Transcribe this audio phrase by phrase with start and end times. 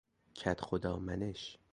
[0.35, 1.59] کدخدا منش